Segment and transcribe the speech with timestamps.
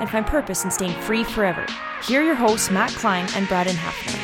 [0.00, 1.66] and find purpose in staying free forever.
[2.04, 4.14] Here are your hosts, Matt Klein and Braden Hafner.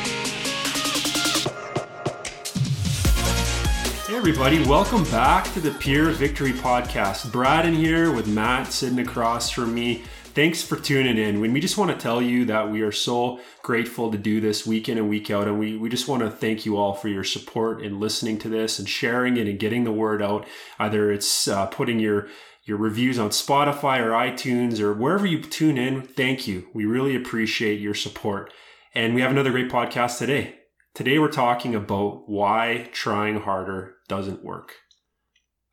[4.07, 7.31] Hey, everybody, welcome back to the Pure Victory Podcast.
[7.31, 10.03] Braden here with Matt sitting across from me.
[10.35, 11.39] Thanks for tuning in.
[11.39, 14.89] We just want to tell you that we are so grateful to do this week
[14.89, 17.23] in and week out, and we, we just want to thank you all for your
[17.23, 20.45] support in listening to this and sharing it and getting the word out.
[20.77, 22.27] Either it's uh, putting your
[22.65, 26.01] your reviews on Spotify or iTunes or wherever you tune in.
[26.01, 26.67] Thank you.
[26.73, 28.51] We really appreciate your support.
[28.95, 30.55] And we have another great podcast today.
[30.95, 34.73] Today we're talking about why trying harder doesn't work.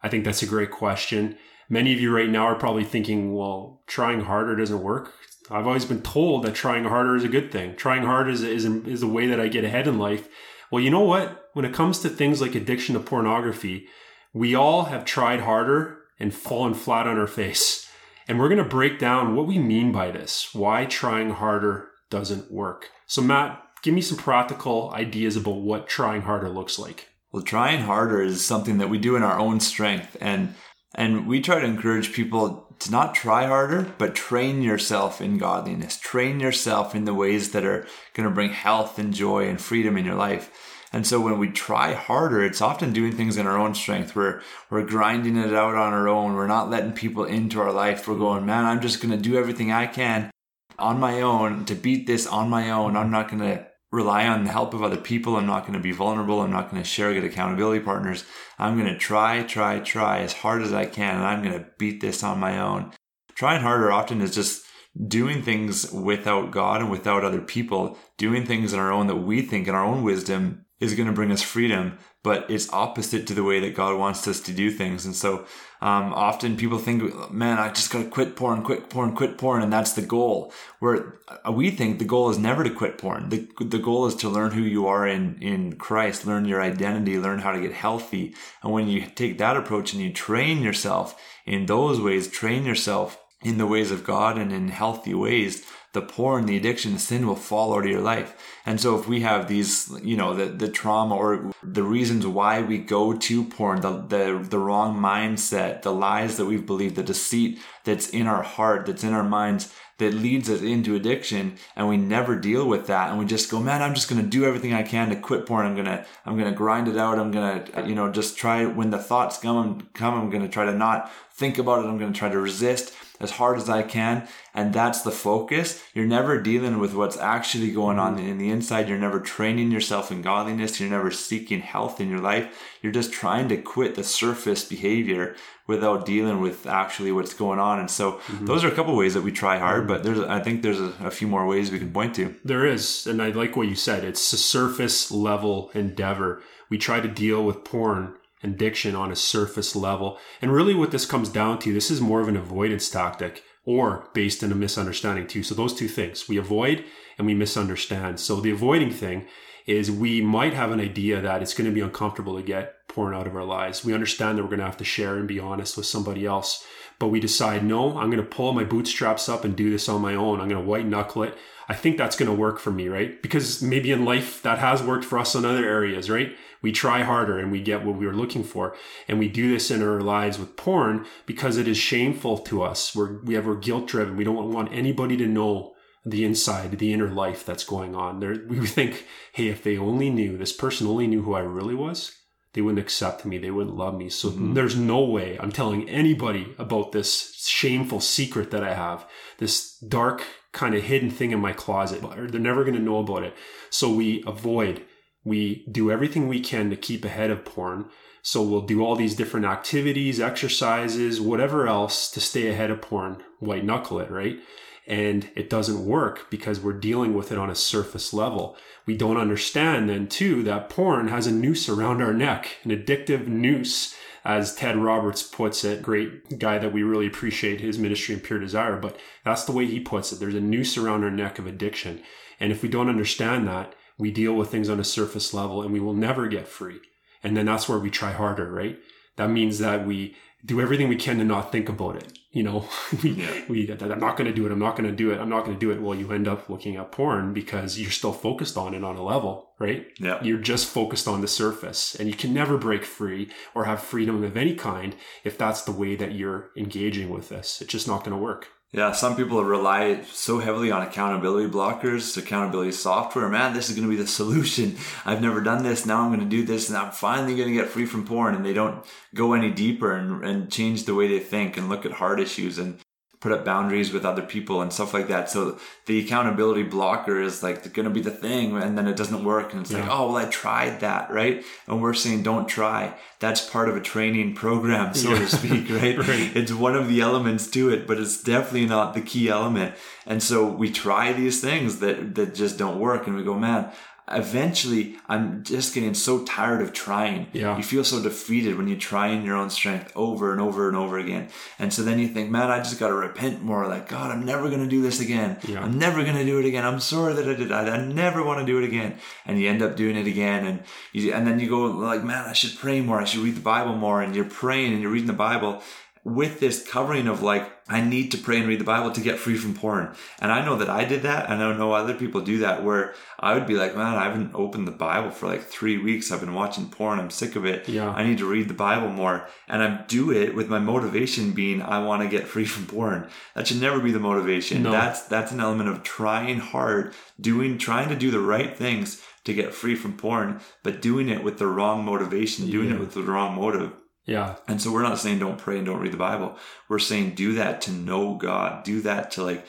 [0.03, 1.39] I think that's a great question.
[1.71, 5.15] Many of you right now are probably thinking, well, trying harder doesn't work.
[5.51, 7.75] I've always been told that trying harder is a good thing.
[7.77, 10.29] Trying hard is, is, is the way that I get ahead in life.
[10.71, 11.49] Well, you know what?
[11.55, 13.87] When it comes to things like addiction to pornography,
[14.35, 17.91] we all have tried harder and fallen flat on our face.
[18.29, 22.51] And we're going to break down what we mean by this, why trying harder doesn't
[22.51, 22.91] work.
[23.07, 27.09] So, Matt, give me some practical ideas about what trying harder looks like.
[27.33, 30.17] Well, trying harder is something that we do in our own strength.
[30.21, 30.55] And
[30.95, 35.97] and we try to encourage people to not try harder, but train yourself in godliness.
[35.99, 39.97] Train yourself in the ways that are going to bring health and joy and freedom
[39.97, 40.51] in your life.
[40.93, 44.15] And so when we try harder, it's often doing things in our own strength.
[44.15, 46.35] We're, we're grinding it out on our own.
[46.35, 48.07] We're not letting people into our life.
[48.07, 50.31] We're going, man, I'm just going to do everything I can
[50.79, 52.97] on my own to beat this on my own.
[52.97, 55.37] I'm not going to rely on the help of other people.
[55.37, 56.41] I'm not going to be vulnerable.
[56.41, 58.25] I'm not going to share good accountability partners.
[58.59, 61.17] I'm going to try, try, try as hard as I can.
[61.17, 62.93] And I'm going to beat this on my own.
[63.35, 64.65] Trying harder often is just
[65.07, 69.41] doing things without God and without other people, doing things on our own that we
[69.43, 73.35] think in our own wisdom is going to bring us freedom, but it's opposite to
[73.35, 75.07] the way that God wants us to do things.
[75.07, 75.47] And so
[75.81, 79.63] um, often people think, man, I just got to quit porn, quit porn, quit porn,
[79.63, 80.53] and that's the goal.
[80.81, 83.29] Where uh, we think the goal is never to quit porn.
[83.29, 87.17] The, the goal is to learn who you are in, in Christ, learn your identity,
[87.17, 88.35] learn how to get healthy.
[88.65, 91.15] And when you take that approach and you train yourself
[91.47, 96.03] in those ways, train yourself in the ways of God and in healthy ways, the
[96.03, 98.35] porn, the addiction, the sin will fall out of your life.
[98.65, 102.63] And so if we have these, you know, the, the trauma or the reasons why
[102.63, 107.03] we go to porn, the, the, the wrong mindset, the lies that we've believed, the
[107.03, 111.89] deceit that's in our heart, that's in our minds, that leads us into addiction and
[111.89, 114.45] we never deal with that and we just go man i'm just going to do
[114.45, 115.65] everything i can to quit porn.
[115.65, 117.21] I'm going to i'm going to grind it out.
[117.21, 120.49] I'm going to you know just try when the thoughts come come i'm going to
[120.49, 121.13] try to not
[121.43, 121.89] think about it.
[121.89, 124.29] I'm going to try to resist as hard as I can.
[124.53, 125.83] And that's the focus.
[125.95, 128.89] You're never dealing with what's actually going on in the inside.
[128.89, 130.81] You're never training yourself in godliness.
[130.81, 132.77] You're never seeking health in your life.
[132.83, 135.37] You're just trying to quit the surface behavior
[135.67, 137.79] without dealing with actually what's going on.
[137.79, 138.47] And so mm-hmm.
[138.47, 140.93] those are a couple ways that we try hard, but there's, I think there's a,
[141.01, 142.35] a, few more ways we can point to.
[142.45, 143.07] There is.
[143.07, 144.05] And I like what you said.
[144.05, 146.43] It's a surface level endeavor.
[146.69, 150.19] We try to deal with porn addiction on a surface level.
[150.41, 154.09] And really what this comes down to, this is more of an avoidance tactic or
[154.13, 155.43] based in a misunderstanding too.
[155.43, 156.85] So those two things, we avoid
[157.19, 158.19] and we misunderstand.
[158.19, 159.27] So the avoiding thing
[159.67, 163.15] is we might have an idea that it's going to be uncomfortable to get porn
[163.15, 163.85] out of our lives.
[163.85, 166.65] We understand that we're going to have to share and be honest with somebody else,
[167.03, 170.01] but we decide, no, I'm going to pull my bootstraps up and do this on
[170.01, 170.41] my own.
[170.41, 171.37] I'm going to white knuckle it.
[171.69, 173.21] I think that's going to work for me, right?
[173.21, 176.37] Because maybe in life that has worked for us in other areas, right?
[176.63, 178.77] We try harder and we get what we were looking for.
[179.09, 182.95] And we do this in our lives with porn because it is shameful to us.
[182.95, 184.17] We're, we have, we're guilt driven.
[184.17, 185.75] We don't want anybody to know
[186.07, 188.21] the inside, the inner life that's going on.
[188.21, 191.75] There, we think, hey, if they only knew, this person only knew who I really
[191.75, 192.17] was,
[192.55, 193.39] they wouldn't accept me.
[193.39, 194.09] They wouldn't love me.
[194.09, 194.55] So mm-hmm.
[194.55, 199.07] there's no way I'm telling anybody about this shameful secret that I have,
[199.39, 200.23] this dark
[200.53, 202.03] kind of hidden thing in my closet.
[202.03, 203.35] They're never going to know about it.
[203.71, 204.85] So we avoid,
[205.25, 207.87] we do everything we can to keep ahead of porn.
[208.21, 213.23] So we'll do all these different activities, exercises, whatever else to stay ahead of porn,
[213.41, 214.39] white knuckle it, right?
[214.87, 218.57] And it doesn't work because we're dealing with it on a surface level.
[218.87, 223.27] We don't understand then too that porn has a noose around our neck, an addictive
[223.27, 223.95] noose,
[224.25, 228.39] as Ted Roberts puts it, great guy that we really appreciate his ministry and pure
[228.39, 230.21] desire, but that's the way he puts it.
[230.21, 232.03] There's a noose around our neck of addiction.
[232.39, 235.73] And if we don't understand that, we deal with things on a surface level and
[235.73, 236.81] we will never get free.
[237.23, 238.79] And then that's where we try harder, right?
[239.17, 242.19] That means that we do everything we can to not think about it.
[242.33, 242.69] You know,
[243.03, 243.45] we, yeah.
[243.49, 244.53] we, I'm not going to do it.
[244.53, 245.21] I'm not going to do it.
[245.21, 245.81] I'm not going to do it.
[245.81, 249.03] Well, you end up looking at porn because you're still focused on it on a
[249.05, 249.87] level, right?
[249.99, 250.23] Yeah.
[250.23, 254.25] You're just focused on the surface and you can never break free or have freedom
[254.25, 257.61] of any kind if that's the way that you're engaging with this.
[257.61, 258.49] It's just not going to work.
[258.75, 263.29] Yeah, some people rely so heavily on accountability blockers, accountability software.
[263.29, 264.79] Man, this is going to be the solution.
[265.05, 265.85] I've never done this.
[265.85, 268.35] Now I'm going to do this and I'm finally going to get free from porn.
[268.35, 268.83] And they don't
[269.15, 272.59] go any deeper and, and change the way they think and look at hard issues
[272.59, 272.79] and
[273.23, 275.31] put up boundaries with other people and stuff like that.
[275.31, 279.23] So the accountability blocker is like going to be the thing and then it doesn't
[279.25, 279.53] work.
[279.53, 279.83] And it's yeah.
[279.83, 281.45] like, oh, well, I tried that, right?
[281.69, 282.95] And we're saying don't try.
[283.21, 285.21] That's part of a training program, so yeah.
[285.21, 285.97] to speak, right?
[285.97, 286.37] right?
[286.37, 289.77] It's one of the elements to it, but it's definitely not the key element.
[290.05, 293.71] And so we try these things that, that just don't work and we go, man,
[294.11, 297.29] eventually I'm just getting so tired of trying.
[297.33, 297.57] Yeah.
[297.57, 300.77] You feel so defeated when you try in your own strength over and over and
[300.77, 301.29] over again.
[301.59, 303.67] And so then you think, man, I just got to repent more.
[303.67, 305.39] Like, God, I'm never going to do this again.
[305.47, 305.63] Yeah.
[305.63, 306.65] I'm never going to do it again.
[306.65, 307.69] I'm sorry that I did that.
[307.69, 308.99] I never want to do it again.
[309.25, 310.47] And you end up doing it again.
[310.47, 310.63] And
[310.93, 313.01] you, and then you go like, man, I should pray more.
[313.01, 314.03] I should read the Bible more.
[314.03, 315.63] And you're praying and you're reading the Bible
[316.05, 319.21] with this covering of like, I need to pray and read the Bible to get
[319.21, 319.95] free from porn.
[320.21, 321.31] And I know that I did that.
[321.31, 324.35] And I know other people do that where I would be like, man, I haven't
[324.35, 326.11] opened the Bible for like three weeks.
[326.11, 326.99] I've been watching porn.
[326.99, 327.69] I'm sick of it.
[327.69, 327.89] Yeah.
[327.91, 329.29] I need to read the Bible more.
[329.47, 333.09] And I do it with my motivation being, I want to get free from porn.
[333.37, 334.65] That should never be the motivation.
[334.65, 334.73] No.
[334.73, 339.33] That's, that's an element of trying hard, doing, trying to do the right things to
[339.33, 342.75] get free from porn, but doing it with the wrong motivation, doing yeah.
[342.75, 343.73] it with the wrong motive.
[344.05, 344.37] Yeah.
[344.49, 346.37] And so we're not saying don't pray and don't read the Bible.
[346.69, 348.65] We're saying do that to know God.
[348.65, 349.47] Do that to like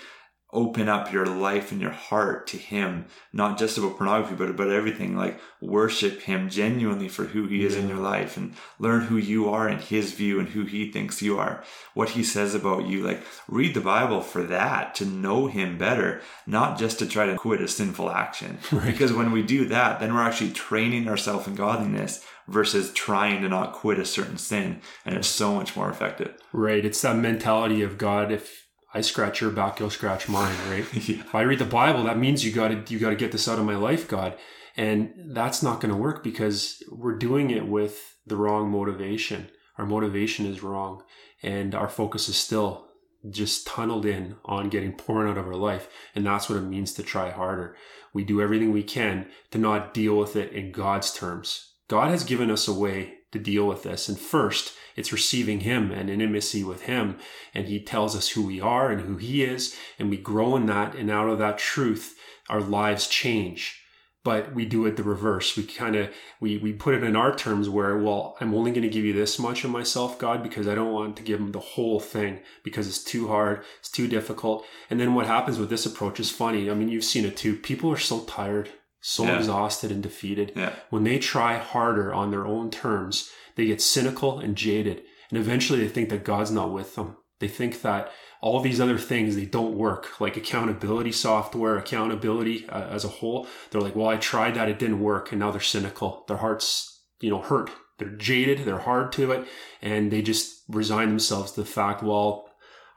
[0.54, 4.70] open up your life and your heart to him not just about pornography but about
[4.70, 7.82] everything like worship him genuinely for who he is yeah.
[7.82, 11.24] in your life and learn who you are in his view and who he thinks
[11.24, 11.64] you are
[11.96, 16.22] what he says about you like read the bible for that to know him better
[16.46, 18.86] not just to try to quit a sinful action right.
[18.86, 23.50] because when we do that then we're actually training ourselves in godliness versus trying to
[23.50, 27.82] not quit a certain sin and it's so much more effective right it's that mentality
[27.82, 30.86] of god if I scratch your back, you'll scratch mine, right?
[31.10, 31.22] yeah.
[31.22, 33.48] If I read the Bible, that means you got to you got to get this
[33.48, 34.38] out of my life, God,
[34.78, 39.50] and that's not going to work because we're doing it with the wrong motivation.
[39.78, 41.04] Our motivation is wrong,
[41.42, 42.88] and our focus is still
[43.30, 46.94] just tunneled in on getting porn out of our life, and that's what it means
[46.94, 47.76] to try harder.
[48.14, 51.73] We do everything we can to not deal with it in God's terms.
[51.88, 55.92] God has given us a way to deal with this, and first it's receiving him
[55.92, 57.18] and intimacy with him.
[57.54, 59.76] And he tells us who we are and who he is.
[59.98, 60.94] And we grow in that.
[60.94, 62.16] And out of that truth,
[62.48, 63.82] our lives change.
[64.24, 65.58] but we do it the reverse.
[65.58, 66.10] We kind of
[66.40, 69.14] we we put it in our terms where, well, I'm only going to give you
[69.14, 72.40] this much of myself, God, because I don't want to give him the whole thing
[72.64, 74.66] because it's too hard, it's too difficult.
[74.90, 76.70] And then what happens with this approach is funny.
[76.70, 77.58] I mean, you've seen it too.
[77.58, 78.70] People are so tired,
[79.06, 79.38] so Yeah.
[79.38, 80.54] exhausted and defeated.
[80.56, 80.72] Yeah.
[80.90, 85.80] When they try harder on their own terms, they get cynical and jaded, and eventually
[85.80, 87.18] they think that God's not with them.
[87.40, 92.88] They think that all these other things they don't work, like accountability software, accountability uh,
[92.88, 93.48] as a whole.
[93.70, 96.24] They're like, well, I tried that, it didn't work, and now they're cynical.
[96.28, 97.70] Their hearts, you know, hurt.
[98.00, 98.60] They're jaded.
[98.66, 99.48] They're hard to it,
[99.82, 102.46] and they just resign themselves to the fact, well,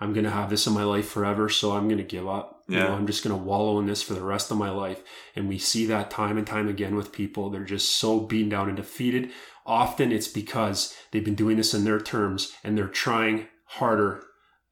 [0.01, 2.63] I'm going to have this in my life forever, so I'm going to give up.
[2.69, 2.85] You Yeah.
[2.89, 5.03] know, I'm just going to wallow in this for the rest of my life.
[5.35, 7.49] And we see that time and time again with people.
[7.51, 9.31] They're just so beaten down and defeated.
[9.65, 14.23] Often it's because they've been doing this in their terms and they're trying harder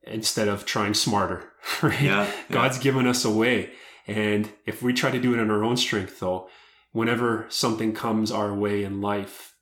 [0.02, 1.52] instead of trying smarter,
[1.82, 2.00] right?
[2.02, 2.32] Yeah, yeah.
[2.50, 3.70] God's given us a way.
[4.06, 6.48] And if we try to do it in our own strength, though,
[6.92, 9.54] whenever something comes our way in life,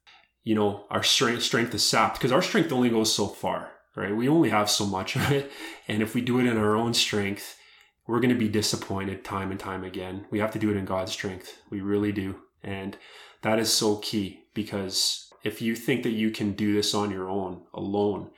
[0.43, 4.15] you know, our strength strength is sapped because our strength only goes so far, right?
[4.15, 5.51] We only have so much of it.
[5.89, 7.57] And if we do it in our own strength,
[8.07, 10.27] we're going to be disappointed time and time again.
[10.31, 11.61] We have to do it in God's strength.
[11.71, 12.37] We really do.
[12.63, 12.97] And
[13.43, 17.29] that is so key because if you think that you can do this on your
[17.29, 18.31] own, alone,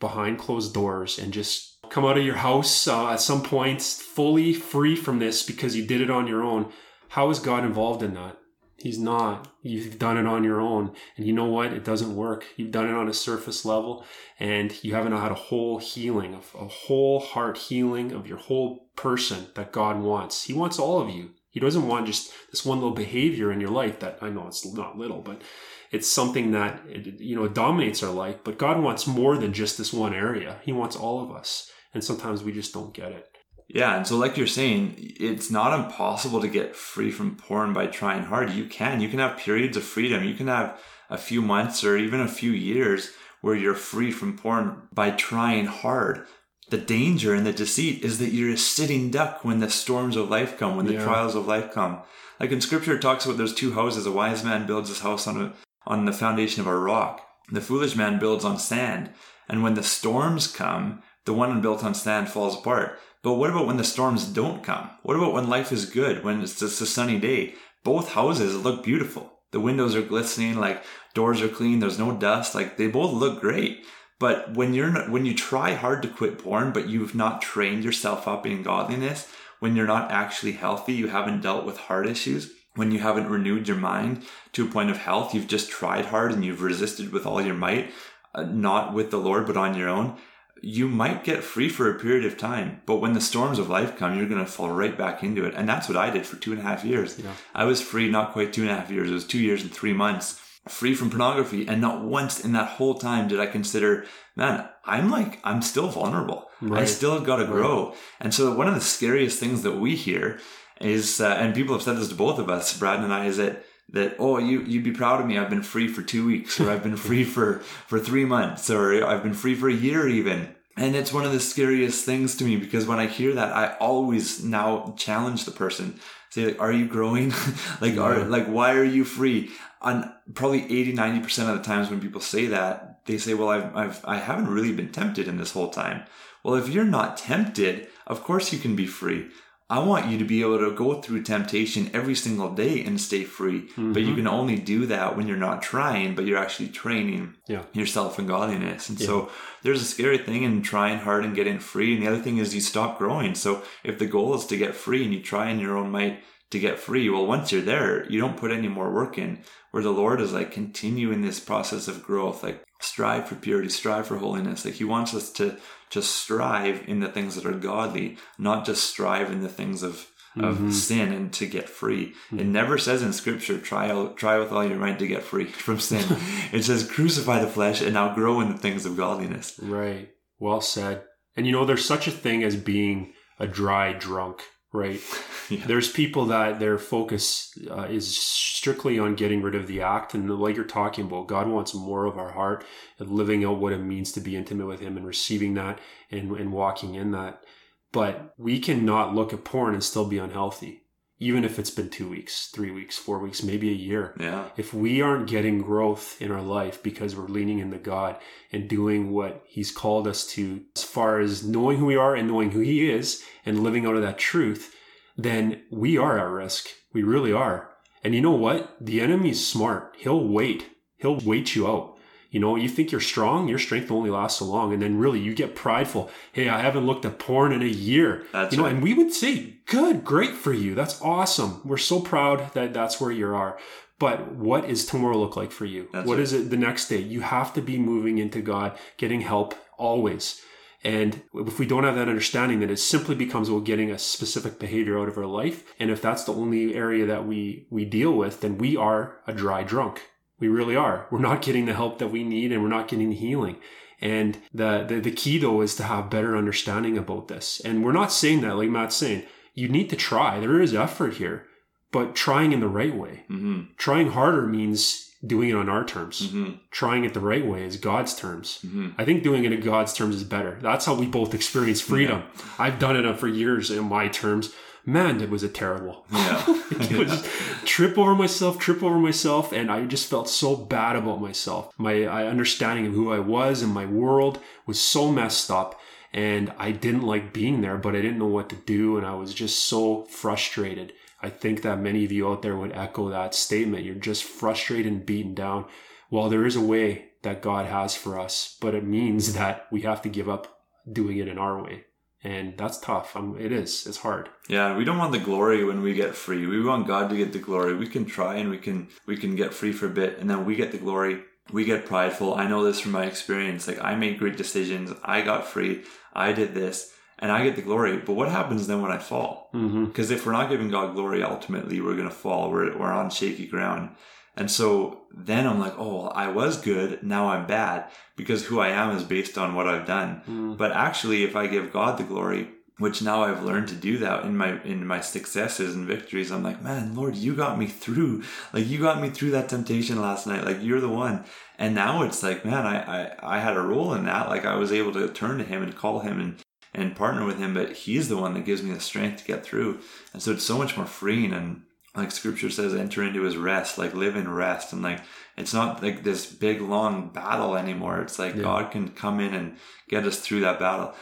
[0.00, 4.52] behind closed doors, and just come out of your house uh, at some point fully
[4.52, 6.72] free from this because you did it on your own,
[7.08, 8.36] how is God involved in that?
[8.78, 9.48] He's not.
[9.62, 10.92] You've done it on your own.
[11.16, 11.72] And you know what?
[11.72, 12.46] It doesn't work.
[12.56, 14.04] You've done it on a surface level
[14.38, 19.48] and you haven't had a whole healing, a whole heart healing of your whole person
[19.54, 20.44] that God wants.
[20.44, 21.30] He wants all of you.
[21.50, 24.64] He doesn't want just this one little behavior in your life that I know it's
[24.72, 25.42] not little, but
[25.90, 28.36] it's something that you know dominates our life.
[28.44, 30.58] But God wants more than just this one area.
[30.62, 33.37] He wants all of us, and sometimes we just don't get it.
[33.68, 37.86] Yeah, and so like you're saying, it's not impossible to get free from porn by
[37.86, 38.50] trying hard.
[38.50, 39.00] You can.
[39.00, 40.24] You can have periods of freedom.
[40.24, 43.10] You can have a few months or even a few years
[43.42, 46.26] where you're free from porn by trying hard.
[46.70, 50.28] The danger and the deceit is that you're a sitting duck when the storms of
[50.30, 51.04] life come, when the Yeah.
[51.04, 52.00] trials of life come.
[52.40, 54.06] Like in scripture it talks about there's two houses.
[54.06, 55.52] A wise man builds his house on a
[55.86, 57.22] on the foundation of a rock.
[57.50, 59.10] The foolish man builds on sand.
[59.48, 62.98] And when the storms come, the one built on sand falls apart.
[63.22, 64.90] But what about when the storms don't come?
[65.02, 67.54] What about when life is good, when it's just a sunny day?
[67.84, 69.40] Both houses look beautiful.
[69.50, 70.84] The windows are glistening, like
[71.14, 73.84] doors are clean, there's no dust, like they both look great.
[74.20, 77.84] But when you're not, when you try hard to quit porn, but you've not trained
[77.84, 79.28] yourself up in godliness,
[79.60, 83.66] when you're not actually healthy, you haven't dealt with heart issues, when you haven't renewed
[83.66, 87.26] your mind to a point of health, you've just tried hard and you've resisted with
[87.26, 87.90] all your might,
[88.34, 90.16] uh, not with the Lord, but on your own,
[90.62, 92.80] you might get free for a period of time.
[92.86, 95.54] But when the storms of life come, you're going to fall right back into it.
[95.54, 97.18] And that's what I did for two and a half years.
[97.18, 97.32] Yeah.
[97.54, 99.10] I was free, not quite two and a half years.
[99.10, 101.66] It was two years and three months free from pornography.
[101.66, 104.04] And not once in that whole time did I consider,
[104.36, 106.50] man, I'm like, I'm still vulnerable.
[106.72, 107.94] I still got to grow.
[108.20, 110.40] And so one of the scariest things that we hear
[110.80, 113.36] is, uh, and people have said this to both of us, Brad and I, is
[113.38, 115.38] that that oh you you'd be proud of me.
[115.38, 119.04] I've been free for 2 weeks or I've been free for for 3 months or
[119.04, 120.54] I've been free for a year even.
[120.76, 123.76] And it's one of the scariest things to me because when I hear that I
[123.78, 125.98] always now challenge the person.
[126.30, 127.32] Say like are you growing?
[127.80, 129.50] Like are like why are you free?
[129.80, 133.74] On probably 80 90% of the times when people say that they say well I've,
[133.74, 136.04] I've I haven't really been tempted in this whole time.
[136.42, 139.30] Well if you're not tempted of course you can be free
[139.70, 143.24] I want you to be able to go through temptation every single day and stay
[143.24, 143.68] free.
[143.76, 144.16] But you mm-hmm.
[144.16, 147.64] can only do that when you're not trying, but you're actually training Yeah.
[147.74, 148.88] yourself in godliness.
[148.88, 149.30] And so
[149.62, 151.94] there's a scary thing in trying hard and getting free.
[151.94, 153.34] And the other thing is you stop growing.
[153.34, 156.20] So if the goal is to get free and you try in your own might
[156.50, 159.40] to get free, well, once you're there, you don't put any more work in.
[159.70, 164.06] Where the Lord is like continuing this process of growth, like strive for purity, strive
[164.06, 164.64] for holiness.
[164.64, 165.58] Like He wants us to
[165.90, 170.08] just strive in the things that are godly, not just strive in the things of
[170.36, 170.70] of mm-hmm.
[170.70, 172.14] sin and to get free.
[172.30, 172.52] It mm-hmm.
[172.52, 175.80] never says in scripture, try out, try with all your might to get free from
[175.80, 176.04] sin.
[176.52, 179.58] it says crucify the flesh and now grow in the things of godliness.
[179.60, 180.10] Right.
[180.38, 181.02] Well said.
[181.36, 184.42] And you know, there's such a thing as being a dry drunk,
[184.78, 185.00] right?
[185.50, 185.64] Yeah.
[185.66, 190.12] There's people that their focus uh, is strictly on getting rid of the act.
[190.12, 192.66] And like you're talking about, God wants more of our heart
[192.98, 195.78] and living out what it means to be intimate with Him and receiving that
[196.10, 197.44] and, and walking in that.
[197.92, 200.82] But we cannot look at porn and still be unhealthy,
[201.20, 204.50] even if it's been two weeks, three weeks, four weeks, maybe a year Yeah.
[204.56, 208.16] if we aren't getting growth in our life because we're leaning into God
[208.52, 212.28] and doing what He's called us to, as far as knowing who we are and
[212.28, 214.74] knowing who He is and living out of that truth,
[215.16, 216.68] then we are at risk.
[216.92, 217.70] We really are.
[218.04, 218.76] And you know what?
[218.80, 219.96] The enemy's smart.
[219.98, 220.68] He'll wait.
[220.98, 221.96] He'll wait you out.
[222.30, 224.72] You know, you think you're strong, your strength only lasts so long.
[224.72, 226.10] And then really you get prideful.
[226.32, 228.26] Hey, I haven't looked at porn in a year.
[228.32, 228.74] That's you know, right.
[228.74, 230.74] and we would say, good, great for you.
[230.74, 231.62] That's awesome.
[231.64, 233.58] We're so proud that that's where you are.
[233.98, 235.88] But what is tomorrow look like for you?
[235.92, 236.22] That's What right.
[236.22, 236.98] is it the next day?
[236.98, 240.40] You have to be moving into God, getting help always.
[240.84, 244.60] And if we don't have that understanding, then it simply becomes about getting a specific
[244.60, 245.64] behavior out of our life.
[245.80, 249.32] And if that's the only area that we we deal with, then we are a
[249.32, 250.02] dry drunk.
[250.40, 251.06] We really are.
[251.10, 253.56] We're not getting the help that we need, and we're not getting the healing.
[254.00, 257.60] And the, the the key though is to have better understanding about this.
[257.64, 260.38] And we're not saying that, like Matt's saying, you need to try.
[260.38, 261.46] There is effort here,
[261.90, 263.24] but trying in the right way.
[263.28, 266.30] hmm Trying harder means doing it on our terms.
[266.30, 268.60] hmm Trying it the right way is God's terms.
[268.62, 270.58] hmm I think doing it in God's terms is better.
[270.62, 272.22] That's how we both experience freedom.
[272.56, 274.54] I've done it for years in my terms.
[274.88, 276.06] Man, it was a terrible.
[276.10, 276.46] Yeah.
[276.96, 277.26] was just
[277.66, 281.74] trip over myself, trip over myself, and I just felt so bad about myself.
[281.76, 285.78] My understanding of who I was and my world was so messed up,
[286.10, 289.14] and I didn't like being there, but I didn't know what to do, and I
[289.14, 290.94] was just so frustrated.
[291.20, 293.84] I think that many of you out there would echo that statement.
[293.84, 295.66] You're just frustrated and beaten down.
[296.10, 299.82] Well, there is a way that God has for us, but it means that we
[299.82, 301.84] have to give up doing it in our way.
[302.24, 303.14] And that's tough.
[303.14, 303.86] Um, it is.
[303.86, 304.28] It's hard.
[304.48, 306.46] Yeah, we don't want the glory when we get free.
[306.46, 307.76] We want God to get the glory.
[307.76, 310.44] We can try and we can we can get free for a bit and then
[310.44, 311.22] we get the glory.
[311.52, 312.34] We get prideful.
[312.34, 313.68] I know this from my experience.
[313.68, 314.92] Like I made great decisions.
[315.04, 315.84] I got free.
[316.12, 317.96] I did this and I get the glory.
[317.98, 319.50] But what happens then when I fall?
[319.54, 319.86] Mm-hmm.
[319.86, 322.50] Because if we're not giving God glory, ultimately we're going to fall.
[322.50, 323.90] We're, we're on shaky ground.
[324.38, 327.02] And so then I'm like, oh, well, I was good.
[327.02, 330.22] Now I'm bad because who I am is based on what I've done.
[330.26, 330.54] Hmm.
[330.54, 334.24] But actually, if I give God the glory, which now I've learned to do that
[334.24, 338.22] in my in my successes and victories, I'm like, man, Lord, you got me through.
[338.52, 340.44] Like you got me through that temptation last night.
[340.44, 341.24] Like you're the one.
[341.58, 344.28] And now it's like, man, I I, I had a role in that.
[344.28, 346.40] Like I was able to turn to Him and call Him and
[346.72, 347.54] and partner with Him.
[347.54, 349.80] But He's the one that gives me the strength to get through.
[350.12, 351.62] And so it's so much more freeing and
[351.96, 354.72] like scripture says enter into his rest like live in rest.
[354.72, 355.00] And like
[355.36, 358.00] it's not like this big long battle anymore.
[358.00, 358.42] It's like Yeah.
[358.42, 359.56] god can come in and
[359.88, 360.94] get us through that battle.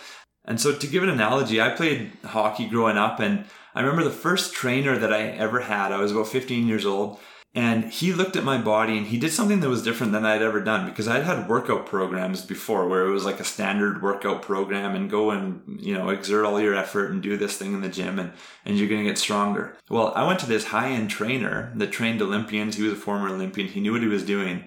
[0.45, 4.11] And so to give an analogy i played hockey growing up and i remember the
[4.11, 7.19] first trainer that i ever had i was about 15 years old
[7.57, 10.43] and he looked at my body and he did something that was different than I'd
[10.43, 14.43] ever done because I'd had workout programs before where it was like a standard workout
[14.43, 17.81] program and go and, you know, exert all your effort and do this thing in
[17.81, 18.33] the gym and,
[18.67, 19.75] and you're going to get stronger.
[19.89, 22.77] Well, I went to this high end trainer that trained Olympians.
[22.77, 23.69] He was a former Olympian.
[23.69, 24.67] He knew what he was doing.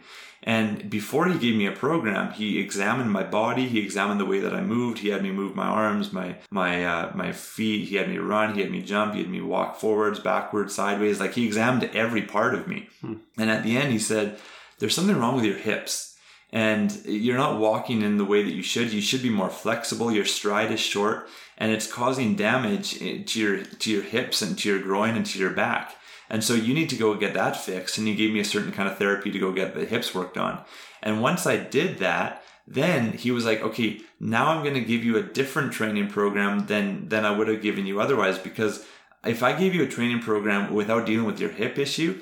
[0.50, 3.68] And before he gave me a program, he examined my body.
[3.68, 4.98] He examined the way that I moved.
[4.98, 7.88] He had me move my arms, my my uh, my feet.
[7.88, 8.56] He had me run.
[8.56, 9.14] He had me jump.
[9.14, 11.20] He had me walk forwards, backwards, sideways.
[11.20, 12.90] Like he examined every part of me.
[13.38, 14.40] And at the end, he said,
[14.80, 16.18] "There's something wrong with your hips."
[16.52, 18.92] And you're not walking in the way that you should.
[18.92, 20.12] You should be more flexible.
[20.12, 24.58] Your stride is short, and it's causing damage eh, to your to your hips and
[24.58, 25.96] to your groin and to your back.
[26.30, 27.98] And so you need to go get that fixed.
[27.98, 30.38] And he gave me a certain kind of therapy to go get the hips worked
[30.38, 30.64] on.
[31.02, 35.04] And once I did that, then he was like, okay, now I'm going to give
[35.04, 38.38] you a different training program than, than I would have given you otherwise.
[38.38, 38.86] Because
[39.26, 42.20] if I gave you a training program without dealing with your hip issue,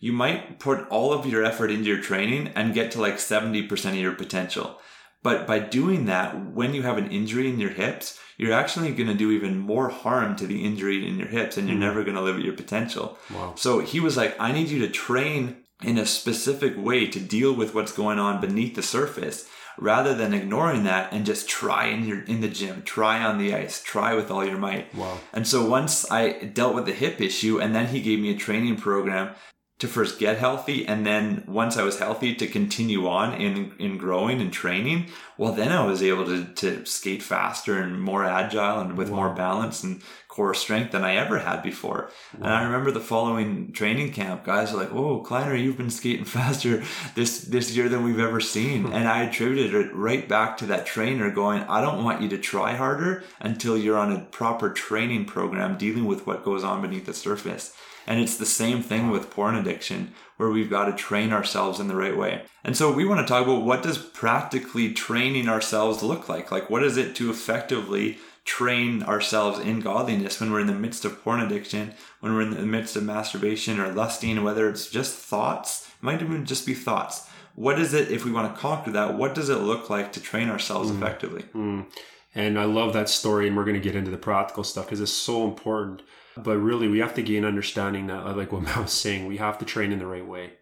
[0.00, 3.90] you might put all of your effort into your training and get to like 70%
[3.90, 4.80] of your potential.
[5.22, 9.08] But by doing that, when you have an injury in your hips, you're actually going
[9.08, 11.88] to do even more harm to the injury in your hips and you're mm-hmm.
[11.88, 13.18] never going to live at your potential.
[13.34, 13.54] Wow.
[13.54, 17.52] So he was like, I need you to train in a specific way to deal
[17.54, 19.46] with what's going on beneath the surface
[19.78, 23.54] rather than ignoring that and just try in your in the gym, try on the
[23.54, 24.94] ice, try with all your might.
[24.94, 25.18] Wow.
[25.32, 28.38] And so once I dealt with the hip issue and then he gave me a
[28.38, 29.34] training program
[29.80, 33.98] to first get healthy and then once I was healthy to continue on in in
[33.98, 38.80] growing and training, well then I was able to to skate faster and more agile
[38.80, 42.08] and with more balance and core strength than I ever had before.
[42.36, 46.24] And I remember the following training camp, guys were like, "Oh, Kleiner, you've been skating
[46.38, 46.84] faster
[47.16, 48.92] this this year than we've ever seen." Hmm.
[48.92, 52.38] and I attributed it right back to that trainer going, "I don't want you to
[52.38, 57.06] try harder until you're on a proper training program dealing with what goes on beneath
[57.06, 57.74] the surface."
[58.06, 61.88] And it's the same thing with porn addiction, where we've got to train ourselves in
[61.88, 62.42] the right way.
[62.64, 66.50] And so we want to talk about what does practically training ourselves look like?
[66.50, 71.04] Like what is it to effectively train ourselves in godliness when we're in the midst
[71.04, 75.16] of porn addiction, when we're in the midst of masturbation or lusting, whether it's just
[75.16, 77.28] thoughts, it might even just be thoughts.
[77.54, 79.16] What is it if we want to conquer that?
[79.16, 80.96] What does it look like to train ourselves mm.
[80.96, 81.42] effectively?
[81.54, 81.86] Mm.
[82.34, 85.00] And I love that story, and we're going to get into the practical stuff because
[85.00, 86.02] it's so important.
[86.36, 89.38] But really, we have to gain understanding that, uh, like what Matt was saying, we
[89.38, 90.52] have to train in the right way.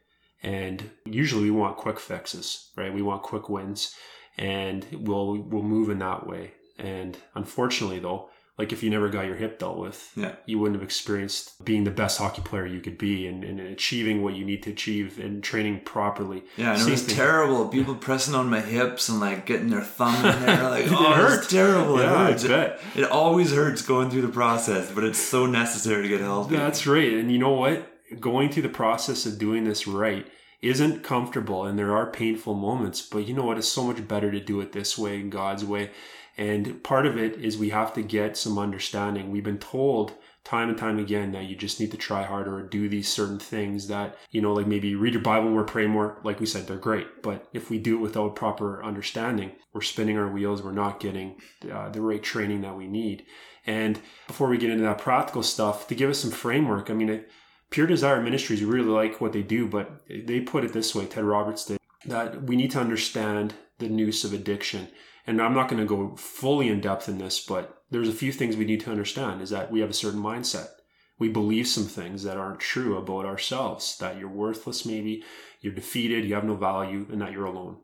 [0.43, 2.93] And usually we want quick fixes, right?
[2.93, 3.95] We want quick wins
[4.37, 6.53] and we'll, we'll move in that way.
[6.79, 10.33] And unfortunately, though, like if you never got your hip dealt with, Yeah.
[10.47, 14.21] you wouldn't have experienced being the best hockey player you could be and, and achieving
[14.23, 16.43] what you need to achieve and training properly.
[16.57, 17.69] Yeah, and it was terrible.
[17.69, 21.13] People pressing on my hips and like getting their thumb in there, like It oh,
[21.15, 21.39] hurt.
[21.39, 21.99] it's terrible.
[22.01, 22.45] Yeah, it hurts.
[22.45, 26.57] It, it always hurts going through the process, but it's so necessary to get healthy.
[26.57, 27.13] That's right.
[27.13, 27.87] And you know what?
[28.21, 30.27] Going through the process of doing this right
[30.63, 33.59] isn't comfortable and there are painful moments, but you know what?
[33.59, 35.91] It's so much better to do it this way, in God's way.
[36.39, 39.31] And part of it is we have to get some understanding.
[39.31, 42.63] We've been told time and time again that you just need to try harder or
[42.63, 46.21] do these certain things that, you know, like maybe read your Bible more, pray more.
[46.23, 47.23] Like we said, they're great.
[47.23, 50.63] But if we do it without proper understanding, we're spinning our wheels.
[50.63, 53.27] We're not getting uh, the right training that we need.
[53.67, 57.25] And before we get into that practical stuff, to give us some framework, I mean,
[57.71, 61.05] Pure Desire Ministries, we really like what they do, but they put it this way,
[61.05, 64.89] Ted Roberts did, that we need to understand the noose of addiction.
[65.29, 68.33] And I'm not going to go fully in depth in this, but there's a few
[68.33, 70.69] things we need to understand is that we have a certain mindset.
[71.19, 75.23] We believe some things that aren't true about ourselves, that you're worthless, maybe,
[75.61, 77.77] you're defeated, you have no value, and that you're alone.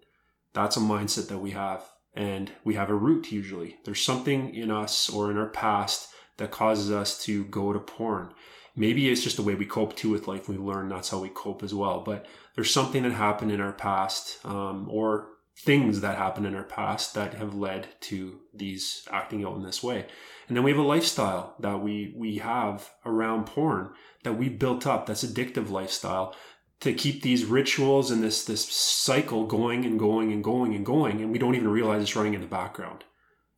[0.54, 1.84] That's a mindset that we have.
[2.14, 3.76] And we have a root usually.
[3.84, 8.32] There's something in us or in our past that causes us to go to porn.
[8.74, 10.48] Maybe it's just the way we cope too with life.
[10.48, 12.00] We learn that's how we cope as well.
[12.00, 16.64] But there's something that happened in our past, um, or things that happened in our
[16.64, 20.06] past that have led to these acting out in this way.
[20.48, 23.90] And then we have a lifestyle that we we have around porn
[24.24, 25.06] that we built up.
[25.06, 26.34] That's addictive lifestyle
[26.80, 31.22] to keep these rituals and this this cycle going and going and going and going,
[31.22, 33.04] and we don't even realize it's running in the background.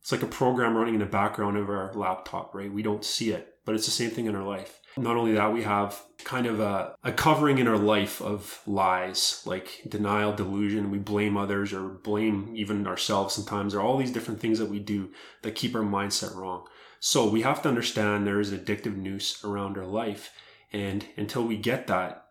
[0.01, 2.71] It's like a program running in the background of our laptop, right?
[2.71, 4.79] We don't see it, but it's the same thing in our life.
[4.97, 9.41] Not only that, we have kind of a, a covering in our life of lies,
[9.45, 10.91] like denial, delusion.
[10.91, 13.73] We blame others or blame even ourselves sometimes.
[13.73, 15.11] There are all these different things that we do
[15.43, 16.65] that keep our mindset wrong.
[16.99, 20.31] So we have to understand there is an addictive noose around our life.
[20.73, 22.27] And until we get that,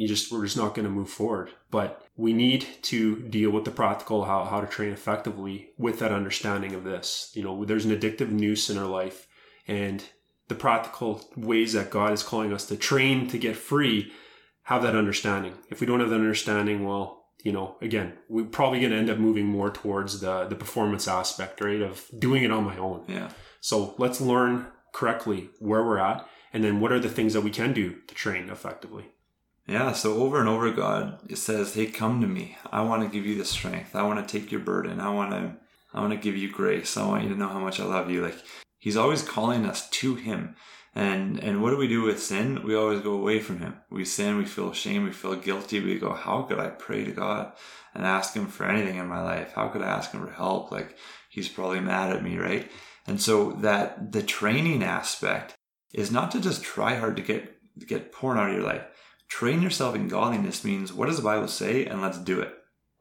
[0.00, 3.66] you just we're just not going to move forward but we need to deal with
[3.66, 7.84] the practical how, how to train effectively with that understanding of this you know there's
[7.84, 9.26] an addictive noose in our life
[9.68, 10.04] and
[10.50, 14.12] the practical ways that god is calling us to train to get free
[14.64, 17.06] have that understanding if we don't have that understanding well
[17.46, 21.06] you know again we're probably going to end up moving more towards the the performance
[21.08, 23.30] aspect right of doing it on my own Yeah.
[23.60, 27.50] so let's learn correctly where we're at and then what are the things that we
[27.60, 29.06] can do to train effectively
[29.76, 32.44] Yeah, so over and over, God it says, "Hey, come to me.
[32.78, 33.92] I want to give you the strength.
[33.94, 34.96] I want to take your burden.
[35.08, 35.42] I want to,
[35.94, 36.96] I want to give you grace.
[36.96, 38.38] I want you to know how much I love you." Like
[38.80, 40.56] He's always calling us to Him.
[40.92, 42.64] And and what do we do with sin?
[42.64, 43.74] We always go away from Him.
[43.90, 44.36] We sin.
[44.36, 45.04] We feel shame.
[45.04, 45.78] We feel guilty.
[45.78, 47.52] We go, "How could I pray to God
[47.94, 49.52] and ask Him for anything in my life?
[49.54, 50.72] How could I ask Him for help?
[50.72, 50.96] Like
[51.28, 52.68] He's probably mad at me, right?"
[53.06, 55.54] And so that the training aspect
[55.94, 58.84] is not to just try hard to get get porn out of your life
[59.28, 62.54] train yourself in godliness means what does the bible say and let's do it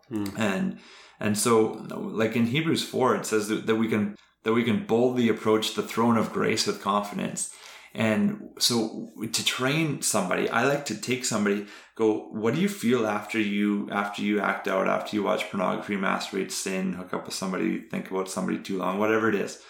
[0.10, 0.26] Hmm.
[0.38, 0.80] and
[1.20, 4.86] and so like in hebrews 4 it says that, that we can that we can
[4.86, 7.54] boldly approach the throne of grace with confidence.
[7.93, 13.08] And so to train somebody i like to take somebody go what do you feel
[13.08, 17.34] after you after you act out after you watch pornography masturbate sin hook up with
[17.34, 19.62] somebody think about somebody too long whatever it is.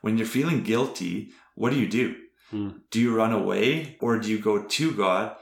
[0.00, 2.16] When you're feeling guilty what do you do?
[2.50, 2.70] Hmm.
[2.90, 5.36] do you run away or do you go to god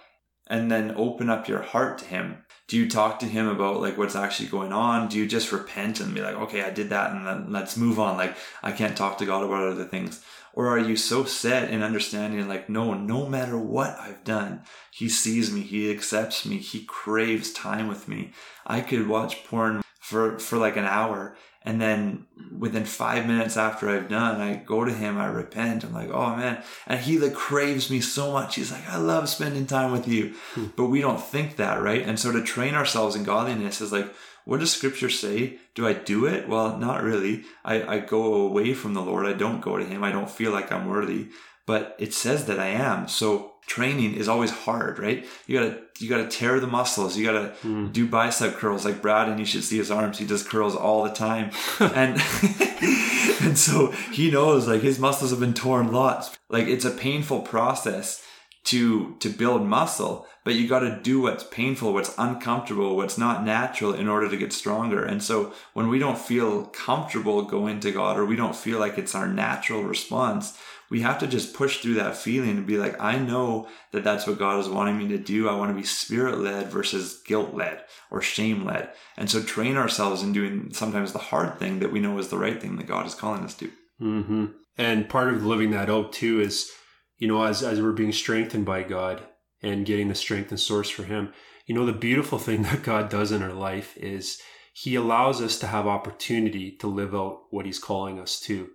[0.49, 3.97] and then open up your heart to him do you talk to him about like
[3.97, 5.09] what's actually going on?
[5.09, 7.99] Do you just repent and be like okay i did that and then let's move
[7.99, 8.17] on.
[8.17, 10.25] Like i can't talk to god about other things.
[10.53, 15.09] Or are you so set in understanding like no no matter what i've done he
[15.09, 18.33] sees me he accepts me he craves time with me.
[18.67, 22.27] I could watch porn for for like an hour and then
[22.57, 25.83] within five minutes after I've done, I go to him, I repent.
[25.83, 26.63] I'm like, oh man.
[26.87, 28.55] And he like craves me so much.
[28.55, 30.35] He's like, I love spending time with you.
[30.55, 30.67] Hmm.
[30.77, 32.03] But we don't think that, right?
[32.03, 35.59] And so to train ourselves in godliness is like, what does scripture say?
[35.75, 36.49] Do I do it?
[36.49, 37.43] Well, not really.
[37.65, 39.27] I, I go away from the Lord.
[39.27, 40.05] I don't go to him.
[40.05, 41.31] I don't feel like I'm worthy.
[41.67, 43.09] But it says that I am.
[43.09, 45.27] So training is always hard, right?
[45.49, 47.17] You gotta you gotta tear the muscles.
[47.17, 47.89] You gotta hmm.
[47.89, 50.19] do bicep curls like Brad, and you should see his arms.
[50.19, 52.21] He does curls all the time, and
[53.43, 56.37] and so he knows like his muscles have been torn lots.
[56.49, 58.23] Like it's a painful process
[58.65, 63.45] to to build muscle, but you got to do what's painful, what's uncomfortable, what's not
[63.45, 65.05] natural in order to get stronger.
[65.05, 68.99] And so when we don't feel comfortable going to God or we don't feel like
[68.99, 70.59] it's our natural response,
[70.91, 74.27] we have to just push through that feeling and be like, I know that that's
[74.27, 75.49] what God is wanting me to do.
[75.49, 78.91] I want to be spirit led versus guilt led or shame led.
[79.17, 82.39] And so train ourselves in doing sometimes the hard thing that we know is the
[82.39, 83.71] right thing that God is calling us to.
[84.01, 84.47] Mm-hmm.
[84.79, 86.71] And part of living that out too is,
[87.19, 89.23] you know, as, as we're being strengthened by God
[89.63, 91.33] and getting the strength and source for Him,
[91.67, 94.41] you know, the beautiful thing that God does in our life is
[94.73, 98.69] He allows us to have opportunity to live out what He's calling us to.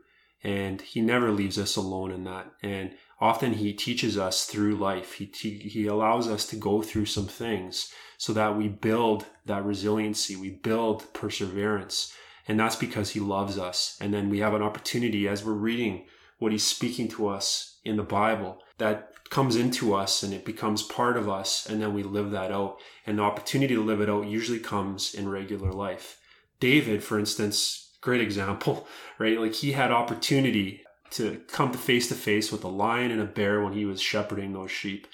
[0.43, 2.51] And He never leaves us alone in that.
[2.61, 5.13] And often He teaches us through life.
[5.13, 10.35] He, he allows us to go through some things so that we build that resiliency,
[10.35, 12.13] we build perseverance.
[12.47, 13.97] And that's because He loves us.
[14.01, 16.05] And then we have an opportunity as we're reading
[16.39, 20.83] what He's speaking to us in the Bible that comes into us and it becomes
[20.83, 22.77] part of us and then we live that out
[23.07, 26.19] and the opportunity to live it out usually comes in regular life
[26.59, 28.87] david for instance great example
[29.19, 33.21] right like he had opportunity to come to face to face with a lion and
[33.21, 35.07] a bear when he was shepherding those sheep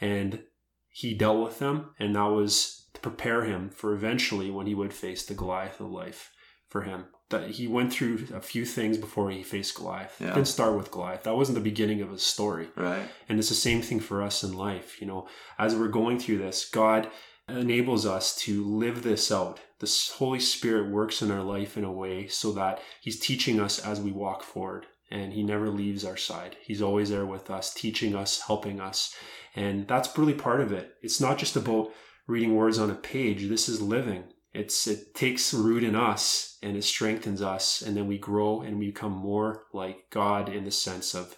[0.00, 0.42] and
[0.88, 4.92] he dealt with them and that was to prepare him for eventually when he would
[4.92, 6.30] face the goliath of life
[6.68, 10.16] for him that he went through a few things before he faced Goliath.
[10.20, 10.34] Yeah.
[10.34, 11.24] Didn't start with Goliath.
[11.24, 12.68] That wasn't the beginning of his story.
[12.76, 13.08] Right.
[13.28, 15.00] And it's the same thing for us in life.
[15.00, 15.26] You know,
[15.58, 17.08] as we're going through this, God
[17.48, 19.58] enables us to live this out.
[19.82, 23.80] The Holy Spirit works in our life in a way so that He's teaching us
[23.80, 24.86] as we walk forward.
[25.10, 26.56] And He never leaves our side.
[26.62, 29.12] He's always there with us, teaching us, helping us.
[29.56, 30.94] And that's really part of it.
[31.02, 31.90] It's not just about
[32.28, 33.48] reading words on a page.
[33.48, 34.22] This is living.
[34.54, 38.78] It's it takes root in us and it strengthens us, and then we grow and
[38.78, 41.36] we become more like God in the sense of,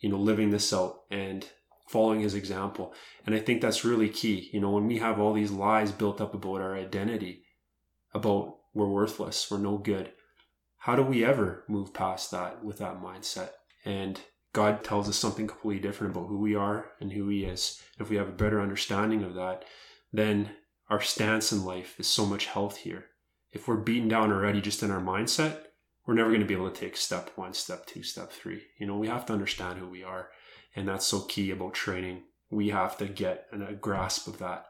[0.00, 1.48] you know, living this out and
[1.88, 2.92] following His example.
[3.24, 4.50] And I think that's really key.
[4.52, 7.44] You know, when we have all these lies built up about our identity,
[8.16, 10.12] about we're worthless, we're no good,
[10.78, 13.50] how do we ever move past that with that mindset?
[13.84, 14.20] And
[14.52, 17.80] God tells us something completely different about who we are and who He is.
[17.98, 19.64] If we have a better understanding of that,
[20.12, 20.50] then
[20.88, 23.06] our stance in life is so much healthier.
[23.52, 25.58] If we're beaten down already just in our mindset,
[26.06, 28.62] we're never going to be able to take step one, step two, step three.
[28.78, 30.28] You know, we have to understand who we are.
[30.76, 32.22] And that's so key about training.
[32.50, 34.66] We have to get a grasp of that.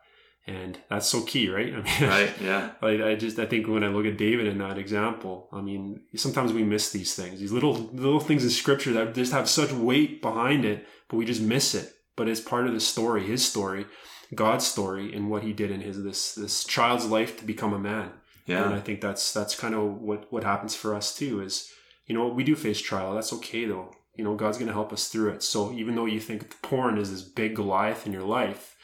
[0.47, 1.73] And that's so key, right?
[1.75, 2.71] I mean, right, yeah.
[2.83, 6.03] I, I just, I think when I look at David in that example, I mean,
[6.15, 9.73] sometimes we miss these things, these little, little things in scripture that just have such
[9.73, 11.93] weight behind it, but we just miss it.
[12.15, 13.87] But it's part of the story, his story.
[14.35, 17.79] God's story and what He did in his this this child's life to become a
[17.79, 18.11] man.
[18.47, 21.41] Yeah, and I think that's that's kind of what what happens for us too.
[21.41, 21.71] Is
[22.07, 23.15] you know we do face trial.
[23.15, 23.93] That's okay though.
[24.15, 25.43] You know God's going to help us through it.
[25.43, 28.76] So even though you think porn is this big Goliath in your life,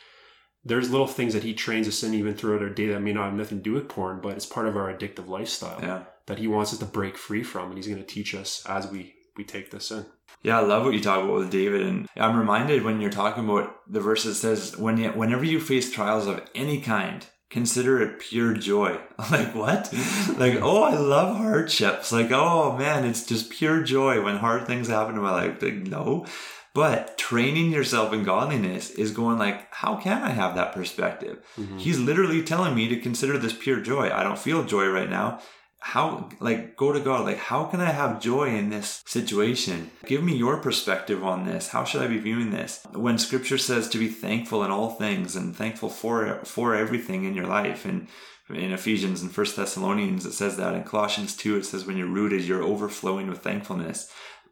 [0.65, 3.27] there's little things that He trains us in even throughout our day that may not
[3.27, 6.05] have nothing to do with porn, but it's part of our addictive lifestyle yeah.
[6.27, 8.87] that He wants us to break free from, and He's going to teach us as
[8.87, 10.05] we we take this in.
[10.43, 13.45] Yeah, I love what you talk about with David, and I'm reminded when you're talking
[13.45, 18.03] about the verse that says, "When you, whenever you face trials of any kind, consider
[18.03, 18.99] it pure joy."
[19.31, 19.93] like what?
[20.37, 22.13] like oh, I love hardships.
[22.13, 25.63] Like oh man, it's just pure joy when hard things happen in my life.
[25.63, 26.27] Like no,
[26.75, 31.45] but training yourself in godliness is going like, how can I have that perspective?
[31.59, 31.79] Mm-hmm.
[31.79, 34.11] He's literally telling me to consider this pure joy.
[34.11, 35.41] I don't feel joy right now.
[35.81, 37.27] How like go to god.
[37.27, 39.91] Like how can i have joy in this situation?
[40.07, 41.69] Give me your perspective on this.
[41.69, 42.87] How should i be viewing this?
[42.93, 47.35] When scripture says to be thankful in all things and thankful for for everything in
[47.35, 48.07] your life and
[48.49, 50.75] in ephesians and first thessalonians it says that.
[50.75, 54.09] In colossians 2 it says when you're rooted you're overflowing with thankfulness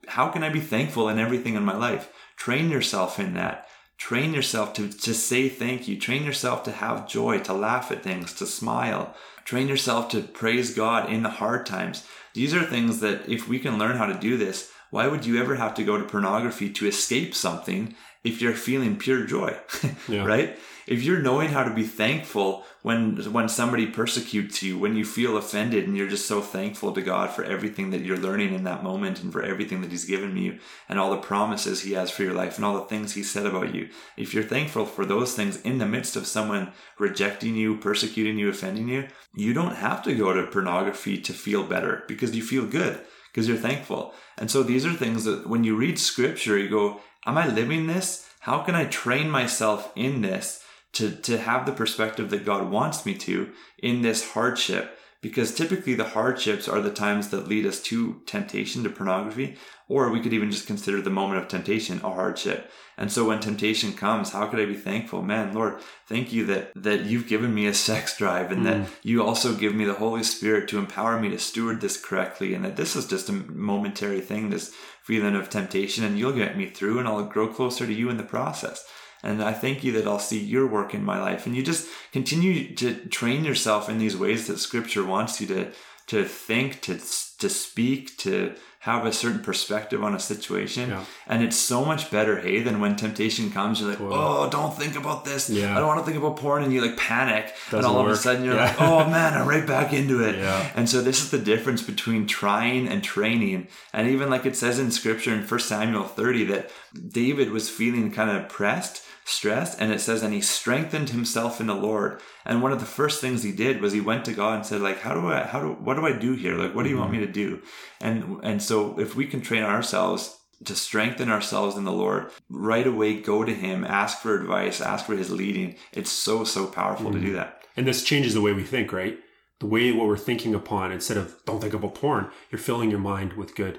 [0.09, 2.13] how can i be thankful in everything in my life?
[2.37, 3.67] Train yourself in that.
[3.99, 5.99] Train yourself to, to say thank you.
[5.99, 9.15] Train yourself to have joy to laugh at things to smile.
[9.45, 12.07] Train yourself to praise God in the hard times.
[12.33, 15.39] These are things that if we can learn how to do this, why would you
[15.39, 19.57] ever have to go to pornography to escape something if you're feeling pure joy?
[20.09, 20.25] yeah.
[20.25, 20.59] Right?
[20.91, 25.37] if you're knowing how to be thankful when when somebody persecutes you, when you feel
[25.37, 28.83] offended and you're just so thankful to God for everything that you're learning in that
[28.83, 32.25] moment and for everything that he's given you and all the promises he has for
[32.25, 33.89] your life and all the things he said about you.
[34.17, 38.49] If you're thankful for those things in the midst of someone rejecting you, persecuting you,
[38.49, 42.67] offending you, you don't have to go to pornography to feel better because you feel
[42.67, 43.01] good
[43.33, 44.13] because you're thankful.
[44.39, 47.87] And so these are things that when you read scripture, you go, Am I living
[47.87, 48.29] this?
[48.41, 50.65] How can I train myself in this?
[50.93, 55.95] to, to have the perspective that God wants me to in this hardship because typically
[55.95, 59.57] the hardships are the times that lead us to temptation to pornography
[59.89, 62.71] or we could even just consider the moment of temptation a hardship.
[62.97, 65.23] And so when temptation comes how could i be thankful?
[65.23, 68.65] Man lord thank you that that you've given me a sex drive and mm.
[68.65, 72.55] that you also give me the holy spirit to empower me to steward this correctly
[72.55, 76.57] and that this is just a momentary thing this feeling of temptation and you'll get
[76.57, 78.85] me through and i'll grow closer to you in the process
[79.23, 81.47] and I thank you that I'll see your work in my life.
[81.47, 85.73] And you just continue to train yourself in these ways that scripture wants you to,
[86.09, 90.89] to think, to, to speak, to have a certain perspective on a situation.
[90.89, 91.05] Yeah.
[91.27, 94.97] And it's so much better, hey, than when temptation comes, you're like, oh, don't think
[94.97, 95.51] about this.
[95.51, 95.77] Yeah.
[95.77, 96.63] I don't want to think about porn.
[96.63, 97.55] And you like panic.
[97.71, 98.13] Doesn't and all work.
[98.13, 98.69] of a sudden you're yeah.
[98.69, 100.37] like, oh man, I'm right back into it.
[100.37, 103.69] And so this is the difference between trying and training.
[103.93, 106.71] And even like it says in scripture in 1 Samuel 30 that
[107.07, 111.67] David was feeling kind of pressed stressed and it says and he strengthened himself in
[111.67, 114.57] the lord and one of the first things he did was he went to god
[114.57, 116.83] and said like how do i how do what do i do here like what
[116.83, 117.03] do you mm-hmm.
[117.03, 117.61] want me to do
[118.01, 122.87] and and so if we can train ourselves to strengthen ourselves in the lord right
[122.87, 127.11] away go to him ask for advice ask for his leading it's so so powerful
[127.11, 127.21] mm-hmm.
[127.21, 127.37] to do mm-hmm.
[127.37, 129.19] that and this changes the way we think right
[129.61, 132.99] the way what we're thinking upon instead of don't think about porn you're filling your
[132.99, 133.79] mind with good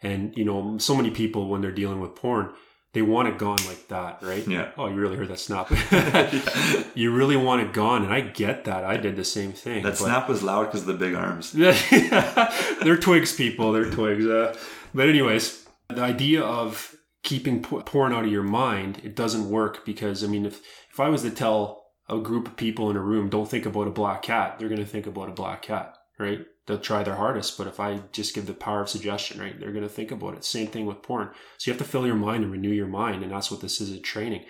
[0.00, 2.52] and you know so many people when they're dealing with porn
[2.92, 4.46] they want it gone like that, right?
[4.46, 4.70] Yeah.
[4.76, 5.70] Oh, you really heard that snap.
[6.94, 8.04] you really want it gone.
[8.04, 8.84] And I get that.
[8.84, 9.82] I did the same thing.
[9.82, 11.52] That snap was loud because of the big arms.
[12.82, 13.72] they're twigs, people.
[13.72, 14.26] They're twigs.
[14.26, 14.54] Uh,
[14.92, 20.22] but, anyways, the idea of keeping porn out of your mind, it doesn't work because,
[20.22, 23.30] I mean, if, if I was to tell a group of people in a room,
[23.30, 26.44] don't think about a black cat, they're going to think about a black cat, right?
[26.66, 27.58] They'll try their hardest.
[27.58, 30.34] But if I just give the power of suggestion, right, they're going to think about
[30.34, 30.44] it.
[30.44, 31.30] Same thing with porn.
[31.58, 33.22] So you have to fill your mind and renew your mind.
[33.22, 34.44] And that's what this is a training.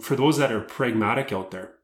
[0.00, 1.74] For those that are pragmatic out there,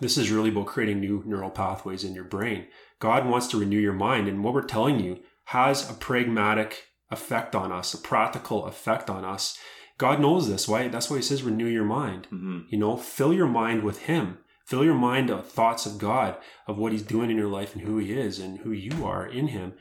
[0.00, 2.66] this is really about creating new neural pathways in your brain.
[2.98, 4.28] God wants to renew your mind.
[4.28, 9.24] And what we're telling you has a pragmatic effect on us, a practical effect on
[9.24, 9.58] us.
[9.98, 10.68] God knows this.
[10.68, 10.88] Why?
[10.88, 12.26] That's why he says renew your mind.
[12.26, 12.58] Mm-hmm.
[12.68, 14.38] You know, fill your mind with him.
[14.66, 17.84] Fill your mind with thoughts of God, of what He's doing in your life and
[17.84, 19.74] who He is and who you are in Him.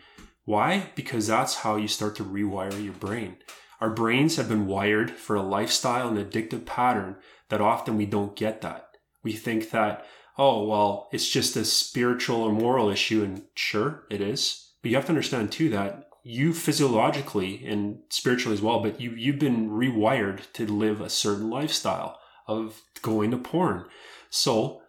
[0.44, 0.92] Why?
[0.96, 3.38] Because that's how you start to rewire your brain.
[3.82, 7.16] Our brains have been wired for a lifestyle and addictive pattern
[7.50, 8.90] that often we don't get that.
[9.24, 10.06] We think that,
[10.38, 13.24] oh, well, it's just a spiritual or moral issue.
[13.24, 14.70] And sure, it is.
[14.82, 19.12] But you have to understand too that you physiologically and spiritually as well, but you,
[19.12, 23.86] you've been rewired to live a certain lifestyle of going to porn,
[24.30, 24.82] so,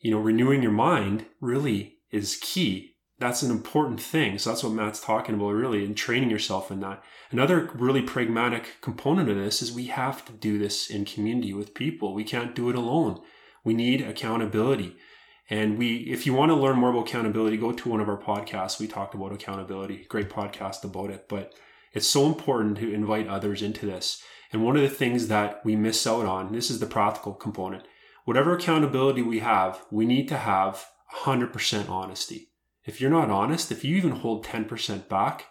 [0.00, 2.96] you know, renewing your mind really is key.
[3.18, 4.38] That's an important thing.
[4.38, 7.02] So that's what Matt's talking about, really, and training yourself in that.
[7.30, 11.74] Another really pragmatic component of this is we have to do this in community with
[11.74, 12.14] people.
[12.14, 13.20] We can't do it alone.
[13.64, 14.96] We need accountability.
[15.48, 18.20] And we, if you want to learn more about accountability, go to one of our
[18.20, 18.80] podcasts.
[18.80, 21.28] We talked about accountability, great podcast about it.
[21.28, 21.54] But
[21.92, 24.22] it's so important to invite others into this.
[24.52, 27.84] And one of the things that we miss out on, this is the practical component,
[28.24, 30.86] whatever accountability we have, we need to have
[31.22, 32.48] 100% honesty.
[32.84, 35.46] If you're not honest, if you even hold 10% back,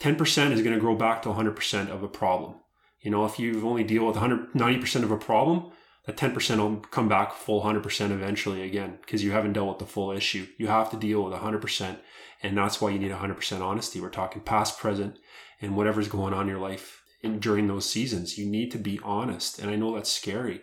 [0.00, 2.56] 10% is going to grow back to 100% of a problem.
[3.00, 5.70] You know, if you only deal with 190% of a problem,
[6.06, 9.86] that 10% will come back full 100% eventually again because you haven't dealt with the
[9.86, 10.46] full issue.
[10.58, 11.98] You have to deal with 100%.
[12.42, 14.00] And that's why you need 100% honesty.
[14.00, 15.18] We're talking past, present,
[15.62, 18.36] and whatever's going on in your life in, during those seasons.
[18.36, 19.58] You need to be honest.
[19.58, 20.60] And I know that's scary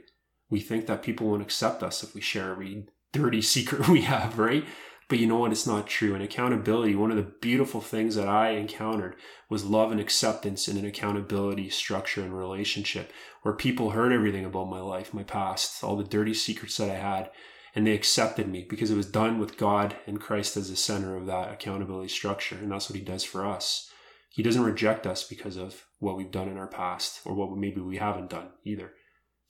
[0.52, 4.38] we think that people won't accept us if we share every dirty secret we have,
[4.38, 4.66] right?
[5.12, 5.52] But you know what?
[5.52, 6.14] It's not true.
[6.14, 9.18] And accountability, one of the beautiful things that I encountered
[9.50, 13.12] was love and acceptance in an accountability structure and relationship
[13.42, 16.96] where people heard everything about my life, my past, all the dirty secrets that I
[16.96, 17.30] had,
[17.76, 21.18] and they accepted me because it was done with God and Christ as the center
[21.18, 22.56] of that accountability structure.
[22.56, 23.92] And that's what He does for us.
[24.30, 27.82] He doesn't reject us because of what we've done in our past or what maybe
[27.82, 28.94] we haven't done either.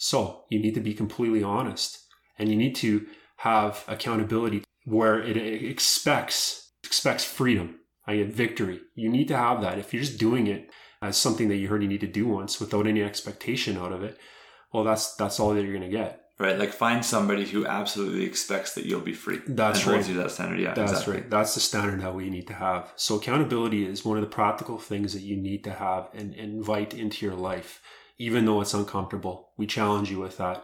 [0.02, 2.08] So you need to be completely honest
[2.40, 3.06] and you need to
[3.38, 7.76] have accountability where it expects expects freedom.
[8.08, 8.82] I get victory.
[8.96, 9.78] You need to have that.
[9.78, 10.72] If you're just doing it
[11.04, 14.02] as something that you heard you need to do once without any expectation out of
[14.02, 14.18] it,
[14.74, 16.20] well, that's that's all that you're going to get.
[16.40, 19.42] Right, like find somebody who absolutely expects that you'll be free.
[19.46, 20.08] That's right.
[20.08, 20.74] You that standard, yeah.
[20.74, 21.14] That's exactly.
[21.14, 21.30] right.
[21.30, 22.92] That's the standard that we need to have.
[22.96, 26.96] So accountability is one of the practical things that you need to have and invite
[26.96, 27.82] into your life
[28.22, 29.50] even though it's uncomfortable.
[29.58, 30.64] We challenge you with that.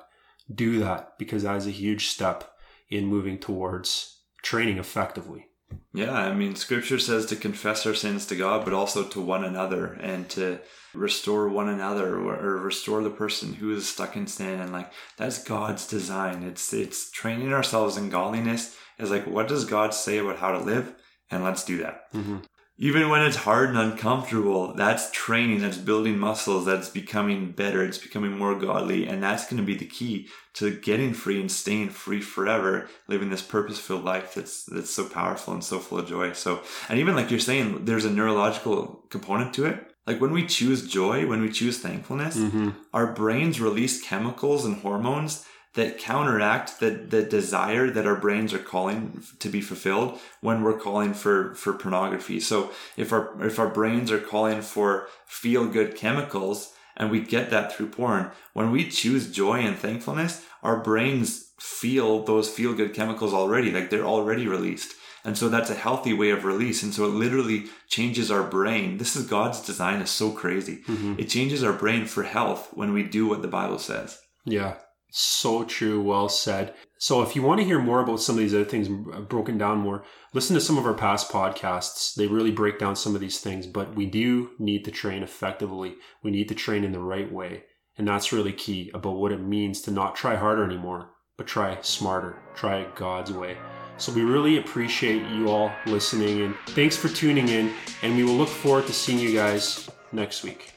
[0.53, 2.51] Do that because that is a huge step
[2.87, 5.47] in moving towards training effectively.
[5.91, 9.43] Yeah, I mean, scripture says to confess our sins to God, but also to one
[9.43, 10.59] another and to
[10.93, 14.59] restore one another or, or, restore the person who is stuck in sin.
[14.61, 16.43] And like, that's God's design.
[16.43, 20.59] It's, it's training ourselves in godliness is like, what does God say about how to
[20.59, 20.93] live?
[21.31, 22.13] And let's do that.
[22.13, 22.37] Mm-hmm
[22.79, 27.97] even when it's hard and uncomfortable, that's training, that's building muscles, that's becoming better, it's
[27.97, 29.07] becoming more godly.
[29.07, 33.31] And that's going to be the key to getting free and staying free forever, living
[33.31, 36.33] this purpose filled life that's, that's so powerful and so full of joy.
[36.33, 39.91] So, and even like you're saying, there's a neurological component to it.
[40.05, 42.69] Like when we choose joy, when we choose thankfulness, mm-hmm.
[42.93, 45.45] our brains release chemicals and hormones
[45.77, 50.79] that counteract the, the desire that our brains are calling to be fulfilled when we're
[50.79, 52.39] calling for, for pornography.
[52.39, 57.51] So if our, if our brains are calling for feel good chemicals and we get
[57.51, 62.95] that through porn, when we choose joy and thankfulness, our brains feel those feel good
[62.95, 64.95] chemicals already, like they're already released.
[65.23, 66.81] And so that's a healthy way of release.
[66.81, 68.97] And so it literally changes our brain.
[68.97, 70.77] This is God's design is so crazy.
[70.87, 71.19] Mm-hmm.
[71.19, 74.19] It changes our brain for health when we do what the Bible says.
[74.43, 74.75] Yeah.
[75.09, 76.01] So true.
[76.01, 76.73] Well said.
[76.99, 79.57] So, if you want to hear more about some of these other things uh, broken
[79.57, 80.03] down more,
[80.33, 82.15] listen to some of our past podcasts.
[82.15, 85.95] They really break down some of these things, but we do need to train effectively.
[86.23, 87.63] We need to train in the right way.
[87.97, 91.77] And that's really key about what it means to not try harder anymore, but try
[91.81, 93.57] smarter, try God's way.
[93.97, 97.73] So, we really appreciate you all listening and thanks for tuning in.
[98.01, 100.76] And we will look forward to seeing you guys next week.